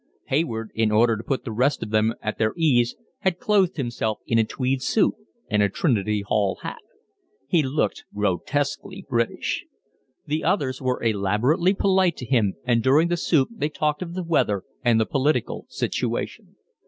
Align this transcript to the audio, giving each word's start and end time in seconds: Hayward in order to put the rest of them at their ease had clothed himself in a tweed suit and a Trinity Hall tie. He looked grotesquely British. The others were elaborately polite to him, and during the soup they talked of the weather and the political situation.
Hayward 0.29 0.71
in 0.73 0.91
order 0.91 1.15
to 1.15 1.21
put 1.21 1.45
the 1.45 1.51
rest 1.51 1.83
of 1.83 1.91
them 1.91 2.15
at 2.23 2.39
their 2.39 2.55
ease 2.57 2.95
had 3.19 3.37
clothed 3.37 3.77
himself 3.77 4.17
in 4.25 4.39
a 4.39 4.43
tweed 4.43 4.81
suit 4.81 5.13
and 5.47 5.61
a 5.61 5.69
Trinity 5.69 6.21
Hall 6.21 6.57
tie. 6.59 6.77
He 7.47 7.61
looked 7.61 8.05
grotesquely 8.11 9.05
British. 9.07 9.63
The 10.25 10.43
others 10.43 10.81
were 10.81 11.03
elaborately 11.03 11.75
polite 11.75 12.17
to 12.17 12.25
him, 12.25 12.55
and 12.65 12.81
during 12.81 13.09
the 13.09 13.15
soup 13.17 13.49
they 13.55 13.69
talked 13.69 14.01
of 14.01 14.15
the 14.15 14.23
weather 14.23 14.63
and 14.83 14.99
the 14.99 15.05
political 15.05 15.67
situation. 15.69 16.55